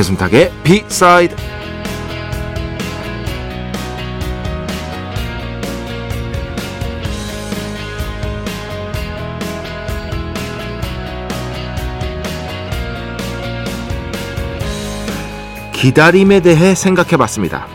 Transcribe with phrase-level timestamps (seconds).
[0.00, 1.36] 배순탁의 비사이드
[15.74, 17.66] 기다림에 대해 생각해 봤습니다.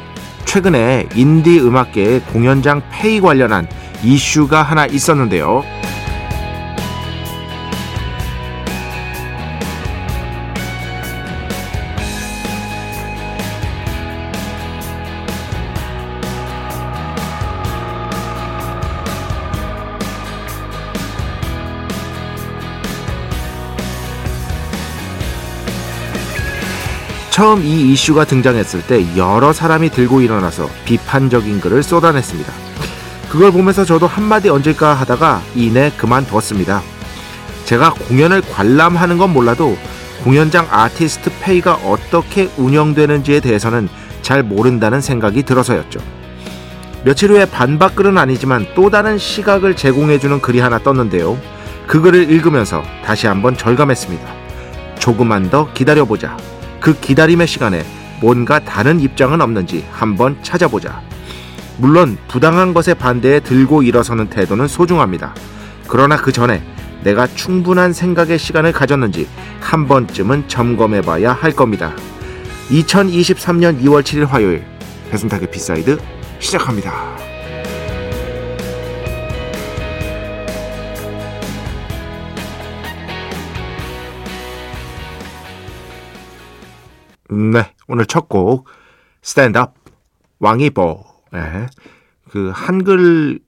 [0.46, 3.68] 최근에 인디 음악계의 공연장 폐위 관련한
[4.04, 5.64] 이슈가 하나 있었는데요.
[27.36, 32.50] 처음 이 이슈가 등장했을 때 여러 사람이 들고 일어나서 비판적인 글을 쏟아냈습니다.
[33.30, 36.82] 그걸 보면서 저도 한마디 얹을까 하다가 이내 그만뒀습니다.
[37.66, 39.78] 제가 공연을 관람하는 건 몰라도
[40.24, 43.90] 공연장 아티스트 페이가 어떻게 운영되는지에 대해서는
[44.22, 46.00] 잘 모른다는 생각이 들어서였죠.
[47.04, 51.38] 며칠 후에 반박글은 아니지만 또 다른 시각을 제공해주는 글이 하나 떴는데요.
[51.86, 54.26] 그 글을 읽으면서 다시 한번 절감했습니다.
[55.00, 56.55] 조금만 더 기다려보자.
[56.86, 57.84] 그 기다림의 시간에
[58.22, 61.02] 뭔가 다른 입장은 없는지 한번 찾아보자.
[61.80, 65.34] 물론 부당한 것에 반대해 들고 일어서는 태도는 소중합니다.
[65.88, 66.62] 그러나 그 전에
[67.04, 69.28] 내가 충분한 생각의 시간을 가졌는지
[69.62, 71.96] 한 번쯤은 점검해 봐야 할 겁니다.
[72.70, 74.64] 2023년 2월 7일 화요일
[75.10, 75.98] 배순탁의 B side
[76.38, 76.94] 시작합니다.
[87.30, 88.68] 네, 오늘 첫 곡
[89.22, 89.74] 스탠드업
[90.40, 91.04] 왕이보.
[91.32, 91.68] 네,
[92.30, 93.40] 그 한글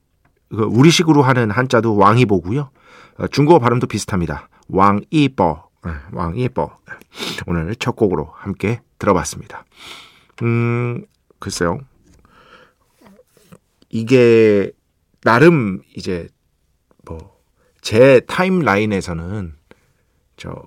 [0.50, 2.70] 그 우리식으로 하는 한자도 왕이보고요.
[3.18, 4.48] 어, 중국어 발음도 비슷합니다.
[4.68, 5.62] 왕이보.
[5.84, 6.70] 네, 왕이보.
[7.46, 9.64] 오늘 첫 곡으로 함께 들어봤습니다.
[10.42, 11.04] 음,
[11.38, 11.80] 글쎄요.
[13.90, 14.72] 이게
[15.22, 16.28] 나름 이제
[17.04, 17.38] 뭐
[17.80, 19.54] 제 타임라인에서는
[20.36, 20.62] 저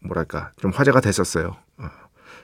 [0.00, 1.56] 뭐랄까 좀 화제가 됐었어요.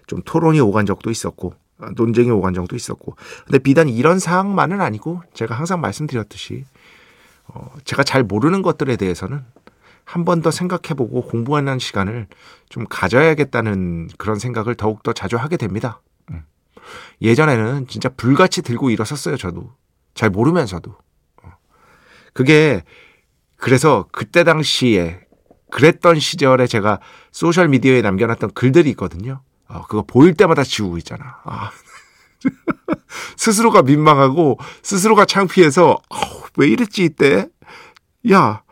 [0.09, 0.11] 어.
[0.11, 3.15] 좀 토론이 오간 적도 있었고 아, 논쟁이 오간 적도 있었고
[3.45, 6.65] 근데 비단 이런 사항만은 아니고 제가 항상 말씀드렸듯이
[7.47, 9.45] 어, 제가 잘 모르는 것들에 대해서는
[10.05, 12.29] 한 번 더 생각해보고 공부하는 시간을
[12.71, 16.01] 좀 가져야겠다는 그런 생각을 더욱더 자주 하게 됩니다.
[16.31, 16.45] 음.
[17.21, 19.75] 예전에는 진짜 불같이 들고 일어섰어요, 저도.
[20.15, 20.97] 잘 모르면서도.
[21.43, 21.53] 어.
[22.33, 22.83] 그게
[23.57, 25.21] 그래서 그때 당시에
[25.71, 27.01] 그랬던 시절에 제가
[27.33, 29.43] 소셜미디어에 남겨놨던 글들이 있거든요.
[29.69, 31.39] 어, 그거 보일 때마다 지우고 있잖아.
[31.45, 31.71] 아.
[33.37, 36.17] 스스로가 민망하고 스스로가 창피해서 어,
[36.57, 37.49] 왜 이랬지 이때?
[38.31, 38.63] 야,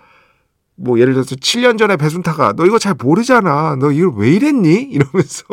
[0.77, 3.77] 뭐 예를 들어서 7년 전에 배순타가 너 이거 잘 모르잖아.
[3.77, 4.83] 너 이걸 왜 이랬니?
[4.83, 5.45] 이러면서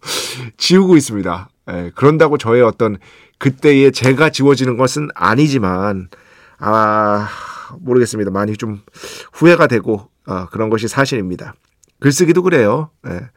[0.56, 1.48] 지우고 있습니다.
[1.70, 2.98] 예, 그런다고 저의 어떤
[3.38, 6.08] 그때의 제가 지워지는 것은 아니지만
[6.58, 7.28] 아
[7.78, 8.30] 모르겠습니다.
[8.30, 8.80] 많이 좀
[9.32, 11.54] 후회가 되고 아, 그런 것이 사실입니다.
[12.00, 12.90] 글쓰기도 그래요.
[13.08, 13.30] 예.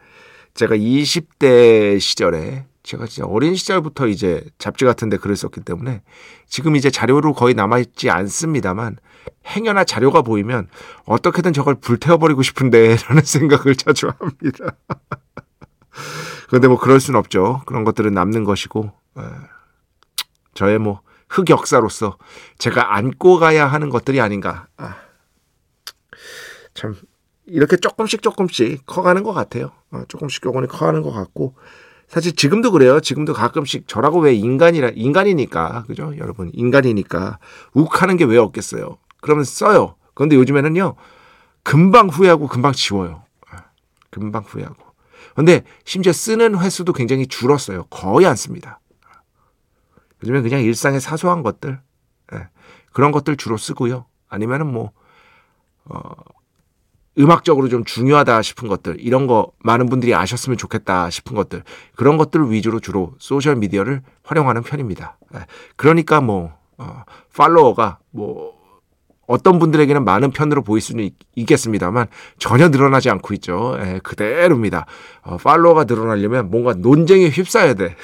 [0.53, 6.01] 제가 20대 시절에 제가 진짜 어린 시절부터 이제 잡지 같은 데 글을 썼기 때문에
[6.47, 8.97] 지금 이제 자료로 거의 남아있지 않습니다만
[9.47, 10.67] 행여나 자료가 보이면
[11.05, 14.75] 어떻게든 저걸 불태워버리고 싶은데 라는 생각을 자주 합니다.
[16.47, 17.61] 그런데 뭐 그럴 순 없죠.
[17.65, 19.21] 그런 것들은 남는 것이고 에,
[20.53, 22.17] 저의 뭐 흑역사로서
[22.57, 24.67] 제가 안고 가야 하는 것들이 아닌가.
[24.75, 24.97] 아,
[26.73, 26.95] 참
[27.45, 29.71] 이렇게 조금씩 조금씩 커가는 것 같아요.
[29.91, 31.55] 어, 조금씩 조금씩 커가는 것 같고
[32.07, 32.99] 사실 지금도 그래요.
[32.99, 36.13] 지금도 가끔씩 저라고 왜 인간이라 인간이니까 그죠?
[36.17, 37.39] 여러분 인간이니까
[37.73, 38.97] 욱하는 게 왜 없겠어요.
[39.21, 39.95] 그러면 써요.
[40.13, 40.95] 그런데 요즘에는요
[41.63, 43.23] 금방 후회하고 금방 지워요.
[43.51, 43.57] 어,
[44.09, 44.91] 금방 후회하고.
[45.35, 47.85] 근데 심지어 쓰는 횟수도 굉장히 줄었어요.
[47.85, 48.79] 거의 안 씁니다.
[50.23, 51.79] 요즘엔 그냥 일상의 사소한 것들
[52.33, 52.49] 예,
[52.93, 54.05] 그런 것들 주로 쓰고요.
[54.27, 54.91] 아니면은 뭐
[55.85, 55.99] 어,
[57.19, 61.63] 음악적으로 좀 중요하다 싶은 것들 이런 거 많은 분들이 아셨으면 좋겠다 싶은 것들
[61.95, 65.17] 그런 것들을 위주로 주로 소셜 미디어를 활용하는 편입니다.
[65.35, 65.39] 예.
[65.75, 67.03] 그러니까 뭐 어,
[67.35, 68.61] 팔로워가 뭐
[69.27, 73.77] 어떤 분들에게는 많은 편으로 보일 수는 있, 겠습니다만 전혀 늘어나지 않고 있죠.
[73.79, 74.85] 예, 그대로입니다.
[75.21, 77.95] 어, 팔로워가 늘어나려면 뭔가 논쟁에 휩싸여야 돼.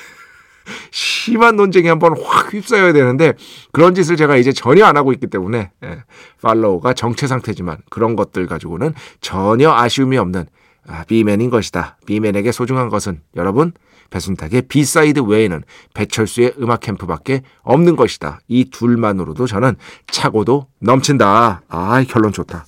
[0.91, 3.33] 심한 논쟁에 한번 확 휩싸여야 되는데
[3.71, 6.03] 그런 짓을 제가 이제 전혀 안 하고 있기 때문에 예,
[6.41, 10.45] 팔로우가 정체 상태지만 그런 것들 가지고는 전혀 아쉬움이 없는
[10.87, 11.97] 아, B man인 것이다.
[12.05, 13.73] B man에게 소중한 것은 여러분
[14.09, 18.39] 배순탁의 B side 외에는 배철수의 음악 캠프밖에 없는 것이다.
[18.47, 19.75] 이 둘만으로도 저는
[20.07, 21.61] 차고도 넘친다.
[21.67, 22.65] 아, 결론 좋다.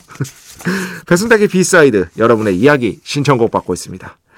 [1.08, 4.18] 배순탁의 B side 여러분의 이야기 신청곡 받고 있습니다.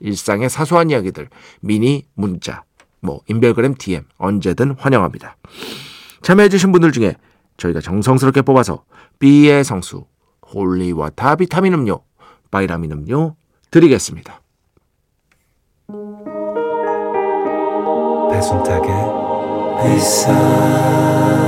[0.00, 1.28] 일상의 사소한 이야기들,
[1.60, 2.64] 미니 문자,
[3.00, 5.36] 뭐 인별그램 DM 언제든 환영합니다.
[6.22, 7.14] 참여해주신 분들 중에
[7.56, 8.84] 저희가 정성스럽게 뽑아서
[9.18, 10.06] B의 성수,
[10.54, 12.02] holy water 비타민 음료,
[12.50, 13.36] 바이라민 음료
[13.70, 14.40] 드리겠습니다.
[18.30, 18.90] 배순탁의
[19.82, 21.47] 회사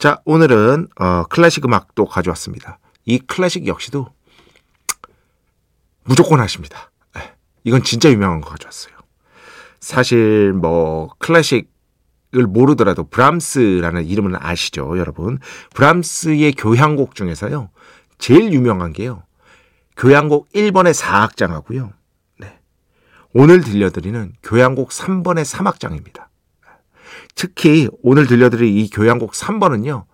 [0.00, 2.78] 자, 오늘은 어, 클래식 음악도 가져왔습니다.
[3.04, 4.08] 이 클래식 역시도
[6.04, 6.90] 무조건 하십니다.
[7.14, 8.94] 네, 이건 진짜 유명한 거 가져왔어요.
[9.78, 15.38] 사실 뭐 클래식을 모르더라도 브람스라는 이름은 아시죠, 여러분?
[15.74, 17.68] 브람스의 교향곡 중에서요.
[18.16, 19.24] 제일 유명한 게요.
[19.98, 21.92] 교향곡 1번의 4악장하고요.
[22.38, 22.58] 네.
[23.34, 26.29] 오늘 들려드리는 교향곡 3번의 3악장입니다.
[27.34, 30.04] 특히 오늘 들려드릴 이 교향곡 3번은요.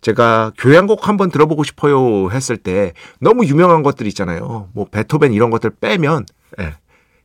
[0.00, 4.68] 제가 교향곡 한번 들어보고 싶어요 했을 때 너무 유명한 것들 있잖아요.
[4.72, 6.26] 뭐 베토벤 이런 것들 빼면
[6.60, 6.74] 예.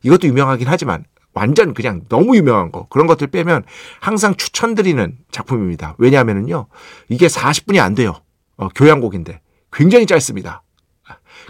[0.02, 1.04] 이것도 유명하긴 하지만
[1.34, 3.62] 완전 그냥 너무 유명한 거 그런 것들 빼면
[4.00, 5.94] 항상 추천드리는 작품입니다.
[5.98, 6.66] 왜냐하면은요
[7.08, 8.14] 이게 40분이 안 돼요.
[8.56, 9.40] 어, 교향곡인데
[9.72, 10.62] 굉장히 짧습니다.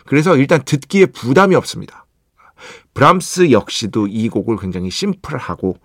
[0.06, 2.06] 그래서 일단 듣기에 부담이 없습니다.
[2.94, 5.76] 브람스 역시도 이 곡을 굉장히 심플하고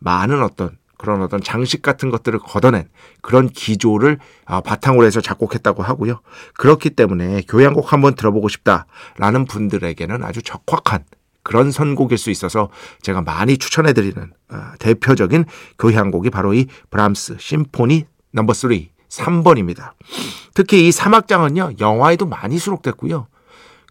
[0.00, 2.88] 많은 어떤 그런 어떤 장식 같은 것들을 걷어낸
[3.20, 6.22] 그런 기조를 아, 바탕으로 해서 작곡했다고 하고요.
[6.54, 11.04] 그렇기 때문에 교향곡 한번 들어보고 싶다라는 분들에게는 아주 적확한
[11.42, 12.70] 그런 선곡일 수 있어서
[13.02, 15.44] 제가 많이 추천해드리는 아, 대표적인
[15.78, 18.70] 교향곡이 바로 이 브람스 심포니 넘버 3
[19.10, 19.92] 3번입니다.
[20.54, 23.28] 특히 이 사막장은요 영화에도 많이 수록됐고요.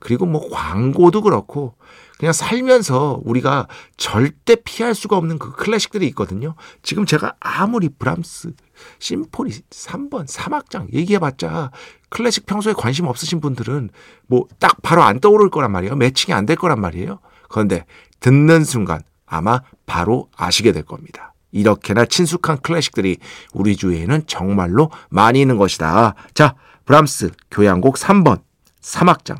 [0.03, 1.75] 그리고 뭐 광고도 그렇고
[2.19, 6.55] 그냥 살면서 우리가 절대 피할 수가 없는 그 클래식들이 있거든요.
[6.81, 8.51] 지금 제가 아무리 브람스,
[8.99, 11.71] 심포니 3번, 사막장 얘기해봤자
[12.09, 13.91] 클래식 평소에 관심 없으신 분들은
[14.27, 15.95] 뭐 딱 바로 안 떠오를 거란 말이에요.
[15.95, 17.19] 매칭이 안 될 거란 말이에요.
[17.47, 17.85] 그런데
[18.19, 21.33] 듣는 순간 아마 바로 아시게 될 겁니다.
[21.53, 23.17] 이렇게나 친숙한 클래식들이
[23.53, 26.15] 우리 주위에는 정말로 많이 있는 것이다.
[26.33, 26.55] 자,
[26.85, 28.41] 브람스 교향곡 3번
[28.81, 29.37] 3악장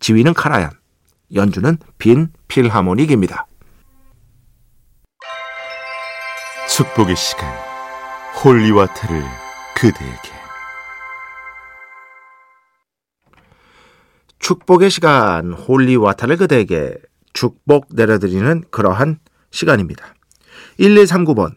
[0.00, 0.70] 지휘는 카라얀
[1.34, 3.46] 연주는 빈 필하모닉입니다.
[6.68, 7.48] 축복의 시간
[8.42, 9.24] holy water를
[9.74, 10.38] 그대에게
[14.38, 16.96] 축복의 시간 holy water를 그대에게
[17.32, 19.18] 축복 내려드리는 그러한
[19.50, 20.14] 시간입니다.
[20.78, 21.56] 1239번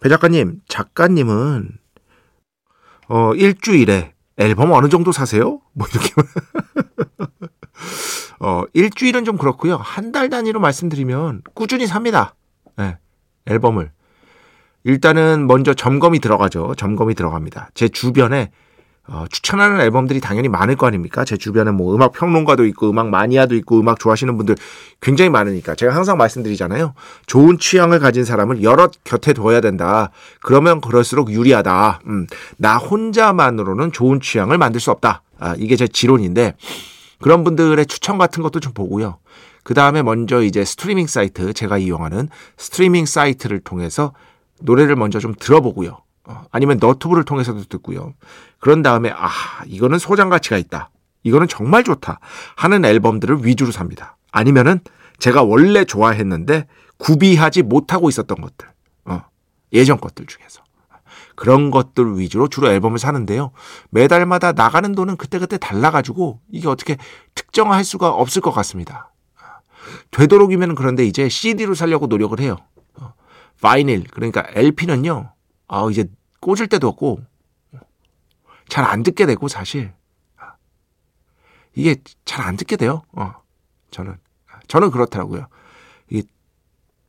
[0.00, 1.78] 배 작가님 작가님은
[3.08, 5.60] 어 일주일에 앨범 어느 정도 사세요?
[5.72, 6.10] 뭐 이렇게
[8.40, 9.76] 어, 일주일은 좀 그렇고요.
[9.76, 12.34] 한 달 단위로 말씀드리면 꾸준히 삽니다.
[12.76, 12.96] 네,
[13.46, 13.92] 앨범을.
[14.84, 16.74] 일단은 먼저 점검이 들어가죠.
[16.74, 17.70] 점검이 들어갑니다.
[17.74, 18.50] 제 주변에
[19.12, 21.24] 어, 추천하는 앨범들이 당연히 많을 거 아닙니까?
[21.24, 24.54] 제 주변에 뭐 음악 평론가도 있고 음악 마니아도 있고 음악 좋아하시는 분들
[25.00, 26.94] 굉장히 많으니까 제가 항상 말씀드리잖아요.
[27.26, 30.10] 좋은 취향을 가진 사람을 여러 곁에 둬야 된다.
[30.42, 32.02] 그러면 그럴수록 유리하다.
[32.06, 35.22] 음, 나 혼자만으로는 좋은 취향을 만들 수 없다.
[35.40, 36.54] 아, 이게 제 지론인데
[37.20, 39.18] 그런 분들의 추천 같은 것도 좀 보고요.
[39.64, 44.12] 그 다음에 먼저 이제 스트리밍 사이트 제가 이용하는 스트리밍 사이트를 통해서
[44.60, 45.98] 노래를 먼저 좀 들어보고요.
[46.30, 48.14] 어, 아니면 너튜브를 통해서도 듣고요.
[48.60, 49.30] 그런 다음에 아
[49.66, 50.90] 이거는 소장 가치가 있다.
[51.24, 52.20] 이거는 정말 좋다
[52.56, 54.16] 하는 앨범들을 위주로 삽니다.
[54.30, 54.78] 아니면은
[55.18, 56.68] 제가 원래 좋아했는데
[56.98, 58.68] 구비하지 못하고 있었던 것들,
[59.06, 59.22] 어,
[59.72, 60.62] 예전 것들 중에서
[61.34, 63.50] 그런 것들 위주로 주로 앨범을 사는데요.
[63.90, 66.96] 매달마다 나가는 돈은 그때그때 달라가지고 이게 어떻게
[67.34, 69.12] 특정할 수가 없을 것 같습니다.
[70.12, 72.56] 되도록이면 그런데 이제 CD로 살려고 노력을 해요.
[73.00, 73.14] 어,
[73.60, 75.32] 바이닐 그러니까 LP는요.
[75.68, 76.06] 아 이제
[76.40, 77.20] 꽂을 때도 없고
[78.68, 79.92] 잘 안 듣게 되고 사실
[81.74, 83.02] 이게 잘 안 듣게 돼요.
[83.12, 83.34] 어,
[83.90, 84.16] 저는
[84.68, 85.46] 저는 그렇더라고요.
[86.08, 86.26] 이게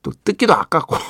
[0.01, 0.95] 또 뜯기도 아깝고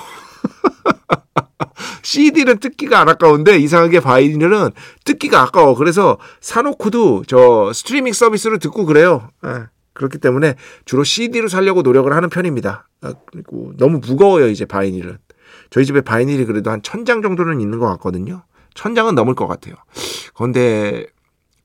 [2.03, 4.71] CD는 뜯기가 안 아까운데 이상하게 바이닐은
[5.05, 5.75] 뜯기가 아까워.
[5.75, 9.29] 그래서 사놓고도 저 스트리밍 서비스로 듣고 그래요.
[9.45, 12.87] 예, 그렇기 때문에 주로 CD로 살려고 노력을 하는 편입니다.
[13.01, 15.17] 아, 그리고 너무 무거워요 이제 바이닐은.
[15.71, 18.43] 저희 집에 바이닐이 그래도 한 천 장 정도는 있는 것 같거든요.
[18.73, 19.75] 천 장은 넘을 것 같아요.
[20.35, 21.05] 그런데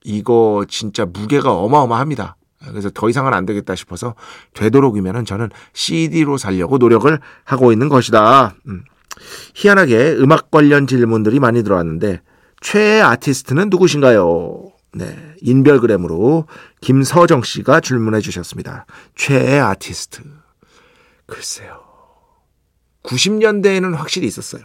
[0.03, 2.35] 이거 진짜 무게가 어마어마합니다.
[2.69, 4.15] 그래서 더 이상은 안 되겠다 싶어서
[4.53, 8.55] 되도록이면은 저는 CD로 살려고 노력을 하고 있는 것이다.
[8.67, 8.83] 음.
[9.55, 12.21] 희한하게 음악 관련 질문들이 많이 들어왔는데
[12.61, 14.71] 최애 아티스트는 누구신가요?
[14.93, 16.45] 네, 인별그램으로
[16.81, 18.85] 김서정 씨가 질문해 주셨습니다.
[19.15, 20.23] 최애 아티스트.
[21.27, 21.86] 글쎄요.
[23.07, 24.63] 90년대에는 확실히 있었어요.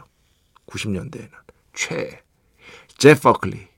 [0.67, 1.31] 90년대에는
[1.75, 2.21] 최애
[2.99, 3.69] 제프 버클리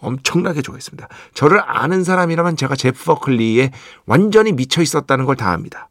[0.00, 1.08] 엄청나게 좋아했습니다.
[1.32, 3.70] 저를 아는 사람이라면 제가 제프 버클리에
[4.06, 5.88] 완전히 미쳐 있었다는 걸 다 압니다.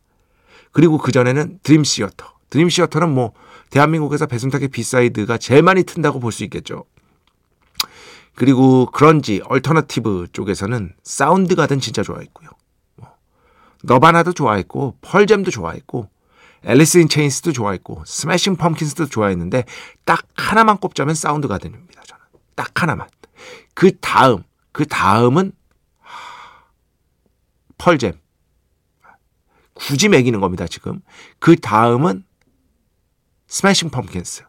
[0.72, 2.32] 그리고 그 전에는 Dream Theater.
[2.50, 3.34] Dream Theater는 뭐
[3.72, 6.86] 대한민국에서 배순탁의 B-side가 제일 많이 튼다고 볼 수 있겠죠.
[8.36, 12.50] 그리고 grunge alternative 쪽에서는 Soundgarden 진짜 좋아했고요.
[12.98, 13.12] 뭐,
[13.84, 16.10] Nirvana도 좋아했고 Pearl Jam도 좋아했고
[16.66, 19.66] Alice in Chains도 좋아했고 Smashing Pumpkins도 좋아했는데
[20.06, 22.02] 딱 하나만 꼽자면 Soundgarden입니다.
[22.04, 22.24] 저는
[22.56, 23.08] 딱 하나만.
[23.74, 25.52] 그 다음 그 다음은
[27.78, 28.14] Pearl Jam.
[29.74, 31.02] 굳이 매기는 겁니다, 지금.
[31.40, 32.24] 그 다음은
[33.48, 34.44] Smashing Pumpkins.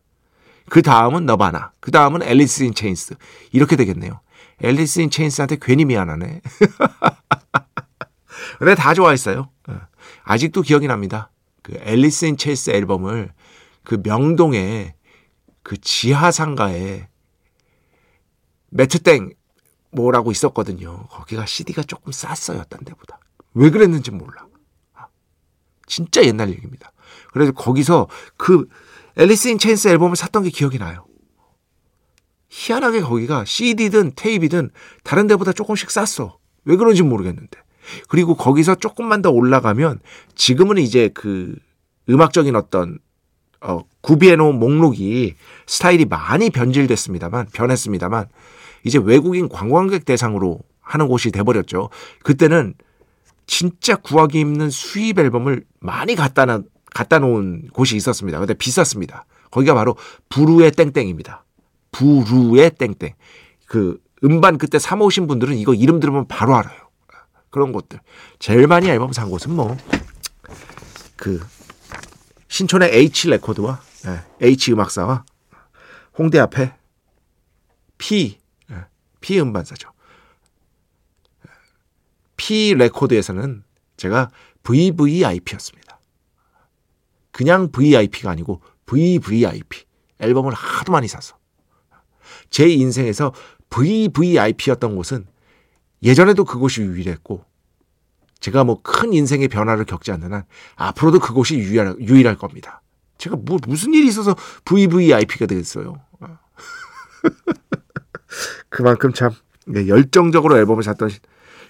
[0.71, 1.73] 그 다음은 Nirvana.
[1.80, 3.16] 그 다음은 Alice in Chains.
[3.52, 4.21] 이렇게 되겠네요.
[4.62, 6.40] Alice in Chains한테 괜히 미안하네.
[8.59, 9.50] 근데 다 좋아했어요.
[9.68, 9.80] 어.
[10.23, 11.30] 아직도 기억이 납니다.
[11.64, 13.33] 그 Alice in Chains 앨범을
[13.83, 14.94] 그 명동에
[15.62, 17.09] 그 지하 상가에
[18.68, 19.33] 매트땡
[19.90, 21.06] 뭐라고 있었거든요.
[21.09, 22.64] 거기가 CD가 조금 쌌어요.
[22.64, 23.18] 딴 데보다.
[23.54, 24.47] 왜 그랬는지 몰라.
[24.92, 25.06] 아,
[25.87, 26.92] 진짜 옛날 얘기입니다.
[27.33, 28.68] 그래서 거기서 그
[29.16, 31.06] Alice in Chains 앨범을 샀던 게 기억이 나요.
[32.50, 34.71] 희한하게 거기가 CD든 테이프든
[35.02, 36.38] 다른 데보다 조금씩 쌌어.
[36.66, 37.63] 왜 그런지 모르겠는데.
[38.09, 40.00] 그리고 거기서 조금만 더 올라가면
[40.35, 41.55] 지금은 이제 그
[42.09, 42.99] 음악적인 어떤
[43.61, 45.35] 어, 구비해 놓은 목록이
[45.67, 48.26] 스타일이 많이 변질됐습니다만 변했습니다만
[48.85, 51.88] 이제 외국인 관광객 대상으로 하는 곳이 돼버렸죠.
[52.23, 52.75] 그때는
[53.47, 56.62] 진짜 구하기 힘든 수입 앨범을 많이 갖다 놔,
[56.93, 58.38] 갖다 놓은 곳이 있었습니다.
[58.38, 59.25] 근데 비쌌습니다.
[59.50, 59.97] 거기가 바로
[60.29, 61.45] 부루의 땡땡입니다.
[61.93, 63.14] 부루의 땡땡.
[63.67, 66.84] 그 음반 그때 사모으신 분들은 이거 이름 들으면 바로 알아요.
[67.54, 68.00] 그런 곳들.
[68.40, 69.76] 제일 많이 앨범 산 곳은 뭐,
[71.14, 71.40] 그,
[72.49, 75.25] 신촌의 H 레코드와, 네, H 음악사와
[76.18, 76.75] 홍대 앞에
[77.96, 78.76] P, 네,
[79.20, 79.92] P 음반사죠.
[82.37, 83.62] P 레코드에서는
[83.99, 84.32] 제가
[84.64, 86.00] VVIP였습니다.
[87.30, 89.84] 그냥 VIP가 아니고 VVIP.
[90.18, 91.38] 앨범을 하도 많이 사서.
[92.50, 93.32] 제 인생에서
[93.70, 95.28] VVIP였던 곳은
[96.04, 97.44] 예전에도 그곳이 유일했고
[98.40, 100.44] 제가 뭐 큰 인생의 변화를 겪지 않는 한
[100.76, 102.82] 앞으로도 그곳이 유일할, 유일할 겁니다.
[103.18, 104.34] 제가 뭐 무슨 일이 있어서
[104.64, 105.94] VVIP가 되겠어요.
[108.68, 109.30] 그만큼 참
[109.68, 111.11] 열정적으로 앨범을 샀던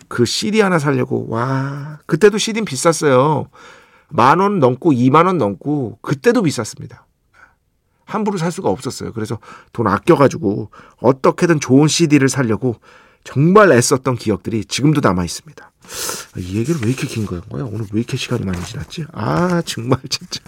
[0.08, 3.48] 그 CD 하나 살려고 와 그때도 CD는 비쌌어요.
[4.08, 7.06] 만 원 넘고 2만 원 넘고 그때도 비쌌습니다.
[8.04, 9.12] 함부로 살 수가 없었어요.
[9.12, 9.38] 그래서
[9.72, 12.76] 돈 아껴가지고 어떻게든 좋은 CD를 살려고
[13.24, 15.70] 정말 애썼던 기억들이 지금도 남아 있습니다.
[16.36, 17.40] 이 얘기를 왜 이렇게 긴 거야?
[17.50, 19.04] 오늘 왜 이렇게 시간이 많이 지났지?
[19.12, 20.40] 아, 정말 진짜.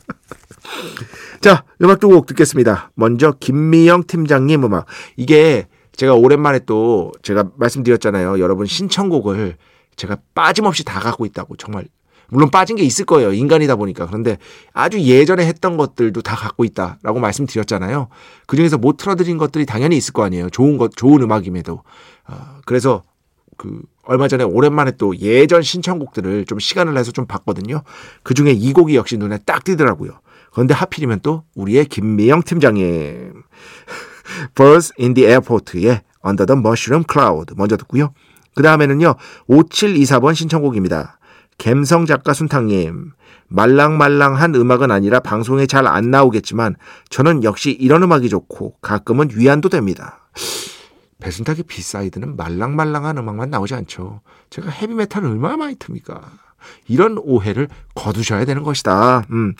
[1.41, 2.91] 자, 음악 두 곡 듣겠습니다.
[2.95, 4.87] 먼저 김미영 팀장님 음악.
[5.17, 8.39] 이게 제가 오랜만에 또 제가 말씀드렸잖아요.
[8.41, 9.57] 여러분 신청곡을
[9.97, 11.87] 제가 빠짐없이 다 갖고 있다고 정말
[12.29, 13.33] 물론 빠진 게 있을 거예요.
[13.33, 14.07] 인간이다 보니까.
[14.07, 14.39] 그런데
[14.73, 18.09] 아주 예전에 했던 것들도 다 갖고 있다라고 말씀드렸잖아요.
[18.47, 20.51] 그 중에서 못 틀어드린 것들이 당연히 있을 거 아니에요.
[20.51, 21.83] 좋은 것, 좋은 음악임에도.
[22.29, 23.03] 어, 그래서
[23.57, 27.83] 그 얼마 전에 오랜만에 또 예전 신청곡들을 좀 시간을 내서 좀 봤거든요.
[28.23, 30.21] 그 중에 이 곡이 역시 눈에 딱 띄더라고요.
[30.53, 33.43] 그런데 하필이면 또 우리의 김미영 팀장님.
[34.55, 38.13] Birds in the Airport의 Under the Mushroom Cloud 먼저 듣고요.
[38.55, 39.15] 그 다음에는요.
[39.49, 41.16] 5724번 신청곡입니다.
[41.59, 43.13] 갬성 작가 순탕님.
[43.49, 46.75] 말랑말랑한 음악은 아니라 방송에 잘 안 나오겠지만
[47.11, 50.29] 저는 역시 이런 음악이 좋고 가끔은 위안도 됩니다.
[51.21, 54.21] 배순탁의 B-side는 말랑말랑한 음악만 나오지 않죠.
[54.51, 56.21] 제가 헤비메탈을 얼마나 많이 틉니까?
[56.89, 59.25] 이런 오해를 거두셔야 되는 것이다.
[59.31, 59.55] 음,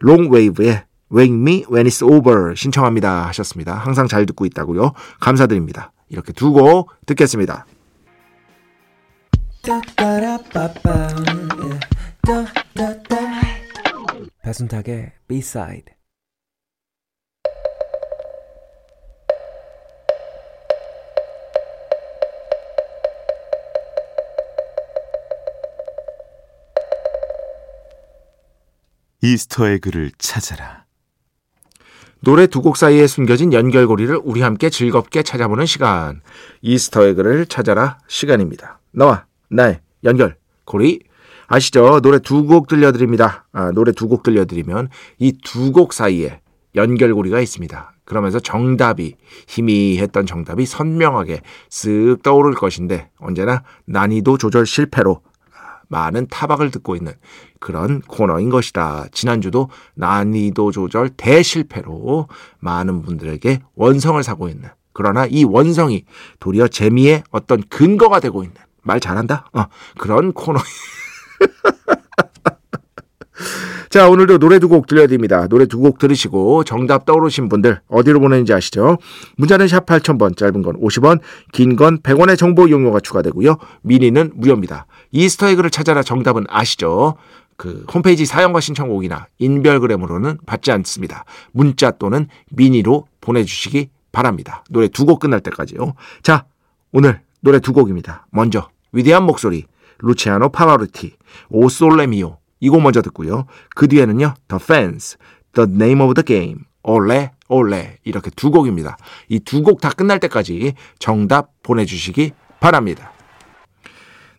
[0.00, 3.74] Longwave의 Wake Me When It's Over 신청합니다 하셨습니다.
[3.74, 4.92] 항상 잘 듣고 있다고요.
[5.18, 5.92] 감사드립니다.
[6.10, 7.66] 이렇게 두곡 듣겠습니다.
[14.42, 15.94] 배순탁의 B-side
[29.22, 30.84] Easter egg를 찾아라.
[32.20, 36.22] 노래 두 곡 사이에 숨겨진 연결고리를 우리 함께 즐겁게 찾아보는 시간.
[36.62, 38.80] Easter egg를 찾아라 시간입니다.
[38.92, 41.00] 너와 나의 연결 고리.
[41.48, 42.00] 아시죠?
[42.00, 43.46] 노래 두 곡 들려드립니다.
[43.52, 44.88] 아, 노래 두 곡 들려드리면
[45.18, 46.40] 이 두 곡 사이에
[46.76, 47.92] 연결고리가 있습니다.
[48.04, 49.16] 그러면서 정답이
[49.48, 55.20] 희미했던 정답이 선명하게 쓱 떠오를 것인데 언제나 난이도 조절 실패로
[55.88, 57.12] 많은 타박을 듣고 있는
[57.58, 59.06] 그런 코너인 것이다.
[59.10, 62.28] 지난주도 난이도 조절 대실패로
[62.60, 66.04] 많은 분들에게 원성을 사고 있는 그러나 이 원성이
[66.38, 69.46] 도리어 재미의 어떤 근거가 되고 있는 말 잘한다.
[69.52, 69.64] 어,
[69.98, 70.58] 그런 코너.
[73.88, 75.48] 자, 오늘도 노래 두 곡 들려드립니다.
[75.48, 78.98] 노래 두 곡 들으시고 정답 떠오르신 분들 어디로 보내는지 아시죠?
[79.36, 81.18] 문자는 샵 8000번, 짧은 건 50원,
[81.52, 83.56] 긴 건 100원의 정보 용료가 추가되고요.
[83.82, 84.86] 미니는 무료입니다.
[85.10, 87.16] 이스터 에그를 찾아라 정답은 아시죠?
[87.56, 91.24] 그 홈페이지 사연과 신청곡이나 인별그램으로는 받지 않습니다.
[91.52, 94.64] 문자 또는 미니로 보내주시기 바랍니다.
[94.70, 95.94] 노래 두 곡 끝날 때까지요.
[96.22, 96.44] 자,
[96.92, 98.26] 오늘 노래 두 곡입니다.
[98.30, 99.64] 먼저 위대한 목소리
[100.00, 101.16] 루치아노 파바르티
[101.50, 103.46] 오 솔레미오 이 곡 먼저 듣고요.
[103.74, 104.34] 그 뒤에는요.
[104.48, 105.16] The Fans,
[105.54, 108.96] The Name of the Game, 올레 올레 이렇게 두 곡입니다.
[109.28, 113.12] 이 두 곡 다 끝날 때까지 정답 보내주시기 바랍니다.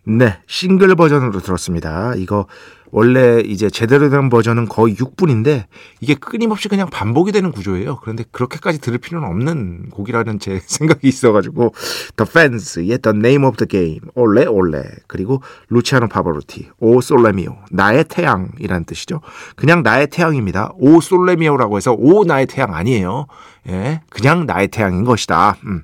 [0.04, 2.14] 네, 싱글 버전으로 들었습니다.
[2.16, 2.48] 이거
[2.92, 5.66] 원래 이제 제대로 된 버전은 거의 6분인데
[6.02, 8.00] 이게 끊임없이 그냥 반복이 되는 구조예요.
[8.02, 11.74] 그런데 그렇게까지 들을 필요는 없는 곡이라는 제 생각이 있어가지고
[12.18, 18.06] The Fans의 The Name of the Game, 올레 올레 그리고 루치아노 파바로티, 오 솔레미오, 나의
[18.06, 19.22] 태양이라는 뜻이죠.
[19.56, 20.72] 그냥 나의 태양입니다.
[20.78, 23.28] 오 솔레미오라고 해서 오 나의 태양 아니에요.
[23.70, 25.58] 예, 그냥 나의 태양인 것이다.
[25.66, 25.84] 음.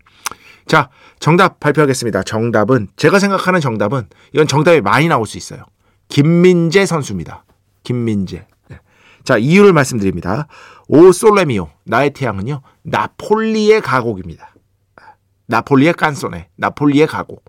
[0.66, 2.24] 자, 정답 발표하겠습니다.
[2.24, 5.64] 정답은 제가 생각하는 정답은 이건 정답이 많이 나올 수 있어요.
[6.10, 7.44] 김민재 선수입니다.
[7.84, 8.48] 김민재.
[8.70, 8.80] 네.
[9.24, 10.48] 자, 이유를 말씀드립니다.
[10.88, 14.54] 오 솔레미오, 나의 태양은요, 나폴리의 가곡입니다.
[15.48, 17.44] 나폴리의 깐소네, 나폴리의 가곡.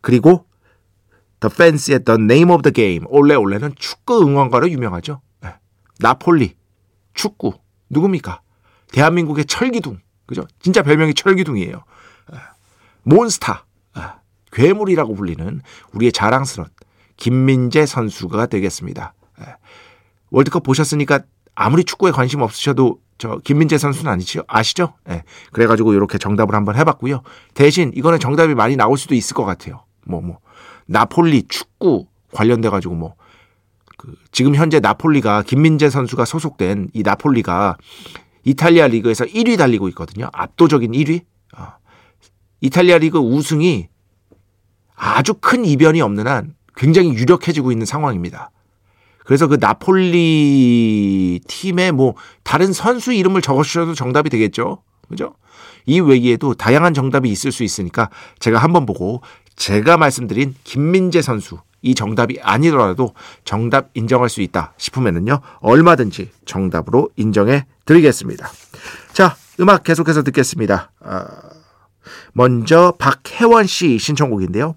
[0.00, 0.46] 그리고
[1.40, 5.20] The Fans의 The Name of the Game, 올레 올레는 축구 응원가로 유명하죠.
[5.40, 5.54] 네.
[5.98, 6.54] 나폴리,
[7.14, 7.54] 축구,
[7.88, 8.40] 누굽니까?
[8.92, 10.46] 대한민국의 철기둥, 그죠?
[10.60, 11.84] 진짜 별명이 철기둥이에요.
[13.02, 13.66] 몬스타,
[14.52, 15.60] 괴물이라고 불리는
[15.94, 16.68] 우리의 자랑스러운
[17.16, 19.14] 김민재 선수가 되겠습니다.
[20.30, 21.20] 월드컵 보셨으니까
[21.54, 24.42] 아무리 축구에 관심 없으셔도 저 김민재 선수는 아니죠?
[24.48, 24.94] 아시죠?
[25.10, 25.24] 예.
[25.52, 27.22] 그래가지고 이렇게 정답을 한번 해봤고요.
[27.52, 29.84] 대신 이거는 정답이 많이 나올 수도 있을 것 같아요.
[30.06, 30.38] 뭐, 뭐,
[30.86, 33.16] 나폴리 축구 관련돼가지고 뭐,
[33.98, 37.76] 그, 지금 현재 나폴리가 김민재 선수가 소속된 이 나폴리가
[38.44, 40.30] 이탈리아 리그에서 1위 달리고 있거든요.
[40.32, 41.24] 압도적인 1위.
[41.58, 41.74] 어.
[42.60, 43.88] 이탈리아 리그 우승이
[44.94, 48.50] 아주 큰 이변이 없는 한 굉장히 유력해지고 있는 상황입니다.
[49.24, 54.82] 그래서 그 나폴리 팀의 뭐 다른 선수 이름을 적어주셔도 정답이 되겠죠.
[55.08, 55.34] 그죠?
[55.86, 59.22] 이 외에도 다양한 정답이 있을 수 있으니까 제가 한번 보고
[59.56, 67.66] 제가 말씀드린 김민재 선수 이 정답이 아니더라도 정답 인정할 수 있다 싶으면은요 얼마든지 정답으로 인정해
[67.86, 68.50] 드리겠습니다.
[69.12, 70.92] 자 음악 계속해서 듣겠습니다.
[71.00, 71.49] 아,
[72.32, 74.74] 먼저 박혜원 씨 신청곡인데요.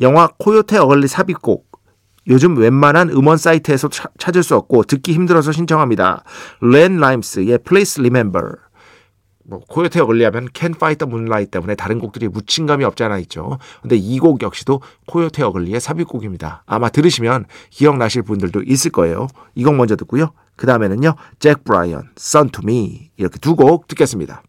[0.00, 1.68] 영화 코요테 어글리 삽입곡
[2.28, 6.22] 요즘 웬만한 음원 사이트에서 차, 찾을 수 없고 듣기 힘들어서 신청합니다.
[6.60, 8.56] 렌 라임스의 Please Remember
[9.44, 13.58] 뭐 코요테 어글리 하면 Can't Fight the Moonlight 때문에 다른 곡들이 묻힌감이 없지 않아 있죠.
[13.82, 16.62] 근데 이 곡 역시도 코요테 어글리의 삽입곡입니다.
[16.66, 19.26] 아마 들으시면 기억나실 분들도 있을 거예요.
[19.56, 20.30] 이 곡 먼저 듣고요.
[20.54, 21.14] 그 다음에는요.
[21.40, 24.42] 잭 브라이언, Sun to Me 이렇게 두 곡 듣겠습니다.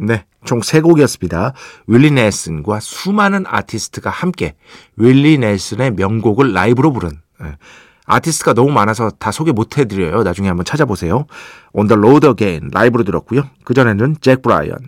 [0.00, 1.54] 네, 총 세 곡이었습니다.
[1.88, 4.54] 윌리 넬슨과 수많은 아티스트가 함께
[4.96, 7.10] 윌리 넬슨의 명곡을 라이브로 부른
[7.42, 7.56] 예.
[8.06, 10.22] 아티스트가 너무 많아서 다 소개 못 해드려요.
[10.22, 11.26] 나중에 한번 찾아보세요.
[11.72, 13.42] On the Road Again 라이브로 들었고요.
[13.64, 14.78] 그전에는 잭 브라이언,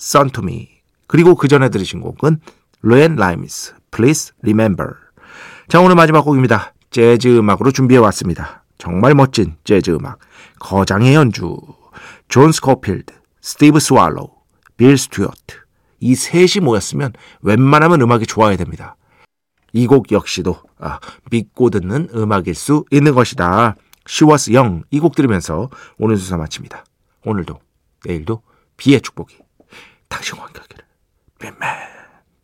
[0.00, 0.68] Sun to Me
[1.08, 2.38] 그리고 그 전에 들으신 곡은
[2.80, 4.94] 리앤 라임스, Please Remember
[5.68, 6.74] 자 오늘 마지막 곡입니다.
[6.90, 8.64] 재즈 음악으로 준비해 왔습니다.
[8.78, 10.18] 정말 멋진 재즈 음악
[10.60, 11.56] 거장의 연주
[12.28, 14.28] 존 스코필드, 스티브 스왈로우,
[14.76, 15.56] 빌 스튜어트
[16.00, 18.96] 이 셋이 모였으면 웬만하면 음악이 좋아야 됩니다.
[19.72, 23.76] 이 곡 역시도 아, 믿고 듣는 음악일 수 있는 것이다.
[24.22, 26.84] Was young 이곡 들으면서 오늘 수사 마칩니다.
[27.24, 27.58] 오늘도
[28.04, 28.42] 내일도
[28.76, 29.36] 비의 축복이
[30.08, 30.84] 당신과 함께하기를.
[31.40, 31.93] 맨맨